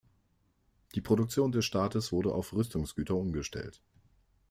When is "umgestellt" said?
3.13-3.83